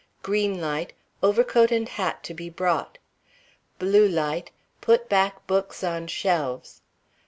[0.23, 2.97] Green light Overcoat and hat to be brought.
[3.77, 4.49] Blue light
[4.81, 6.81] Put back books on shelves.